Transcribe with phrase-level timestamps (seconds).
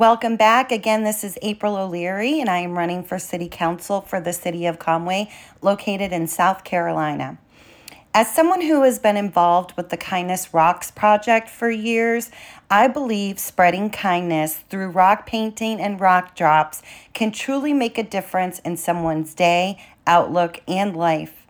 [0.00, 0.72] Welcome back.
[0.72, 4.64] Again, this is April O'Leary, and I am running for City Council for the City
[4.64, 5.30] of Conway,
[5.60, 7.36] located in South Carolina.
[8.14, 12.30] As someone who has been involved with the Kindness Rocks project for years,
[12.70, 16.80] I believe spreading kindness through rock painting and rock drops
[17.12, 21.46] can truly make a difference in someone's day, outlook, and life.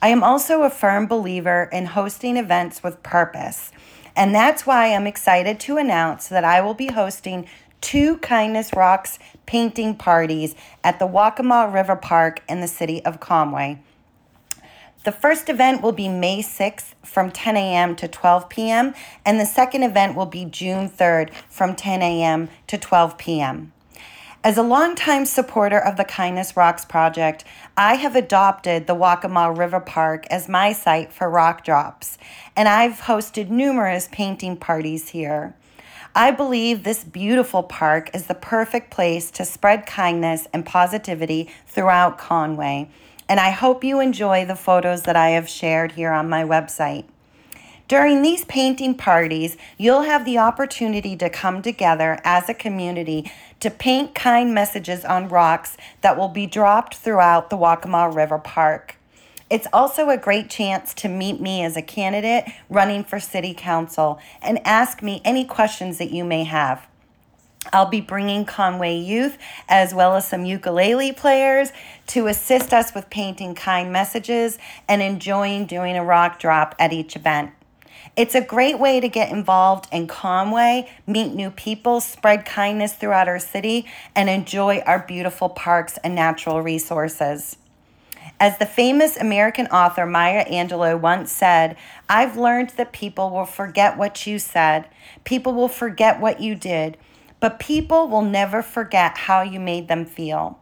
[0.00, 3.72] I am also a firm believer in hosting events with purpose.
[4.16, 7.46] And that's why I'm excited to announce that I will be hosting
[7.80, 13.80] two Kindness Rocks painting parties at the Waccamaw River Park in the city of Conway.
[15.04, 17.96] The first event will be May 6th from 10 a.m.
[17.96, 22.50] to 12 p.m., and the second event will be June 3rd from 10 a.m.
[22.66, 23.72] to 12 p.m.
[24.44, 27.44] As a longtime supporter of the Kindness Rocks project,
[27.76, 32.18] I have adopted the Waccamaw River Park as my site for rock drops,
[32.54, 35.54] and I've hosted numerous painting parties here.
[36.14, 42.18] I believe this beautiful park is the perfect place to spread kindness and positivity throughout
[42.18, 42.90] Conway,
[43.28, 47.04] and I hope you enjoy the photos that I have shared here on my website.
[47.86, 53.30] During these painting parties, you'll have the opportunity to come together as a community
[53.60, 58.96] to paint kind messages on rocks that will be dropped throughout the Waccamaw River Park.
[59.50, 64.20] It's also a great chance to meet me as a candidate running for City Council
[64.40, 66.86] and ask me any questions that you may have.
[67.72, 69.36] I'll be bringing Conway Youth
[69.68, 71.72] as well as some ukulele players
[72.06, 74.56] to assist us with painting kind messages
[74.88, 77.50] and enjoying doing a rock drop at each event.
[78.16, 83.28] It's a great way to get involved in Conway, meet new people, spread kindness throughout
[83.28, 87.56] our city, and enjoy our beautiful parks and natural resources.
[88.40, 91.76] As the famous American author Maya Angelou once said,
[92.08, 94.88] I've learned that people will forget what you said,
[95.24, 96.96] people will forget what you did,
[97.38, 100.58] but people will never forget how you made them feel.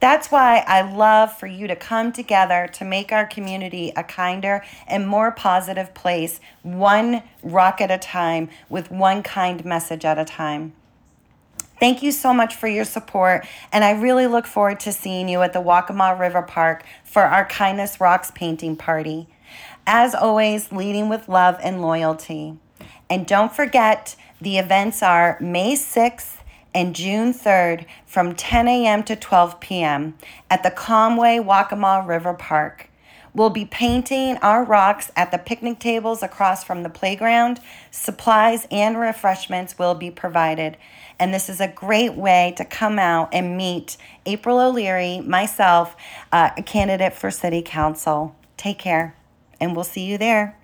[0.00, 4.62] That's why I love for you to come together to make our community a kinder
[4.86, 10.26] and more positive place, one rock at a time, with one kind message at a
[10.26, 10.74] time.
[11.84, 15.42] Thank you so much for your support, and I really look forward to seeing you
[15.42, 19.28] at the Waccamaw River Park for our Kindness Rocks painting party.
[19.86, 22.56] As always, leading with love and loyalty.
[23.10, 26.38] And don't forget, the events are May 6th
[26.74, 29.02] and June 3rd from 10 a.m.
[29.02, 30.14] to 12 p.m.
[30.48, 32.88] at the Conway Waccamaw River Park.
[33.34, 37.60] We'll be painting our rocks at the picnic tables across from the playground.
[37.90, 40.76] Supplies and refreshments will be provided.
[41.18, 45.96] And this is a great way to come out and meet April O'Leary, myself,
[46.30, 48.36] uh, a candidate for City Council.
[48.56, 49.16] Take care,
[49.60, 50.56] and we'll see you there.